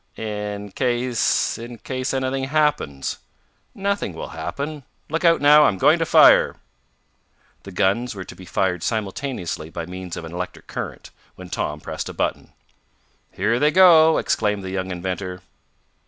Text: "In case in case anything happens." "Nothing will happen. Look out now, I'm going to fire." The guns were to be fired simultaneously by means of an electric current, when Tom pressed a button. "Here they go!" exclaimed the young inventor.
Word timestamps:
"In 0.17 0.71
case 0.71 1.59
in 1.59 1.77
case 1.77 2.11
anything 2.11 2.45
happens." 2.45 3.19
"Nothing 3.75 4.13
will 4.15 4.29
happen. 4.29 4.83
Look 5.11 5.23
out 5.23 5.41
now, 5.41 5.65
I'm 5.65 5.77
going 5.77 5.99
to 5.99 6.07
fire." 6.07 6.55
The 7.61 7.71
guns 7.71 8.15
were 8.15 8.23
to 8.23 8.35
be 8.35 8.45
fired 8.45 8.81
simultaneously 8.81 9.69
by 9.69 9.85
means 9.85 10.17
of 10.17 10.25
an 10.25 10.33
electric 10.33 10.65
current, 10.65 11.11
when 11.35 11.51
Tom 11.51 11.79
pressed 11.81 12.09
a 12.09 12.13
button. 12.13 12.51
"Here 13.31 13.59
they 13.59 13.69
go!" 13.69 14.17
exclaimed 14.17 14.63
the 14.63 14.71
young 14.71 14.89
inventor. 14.89 15.43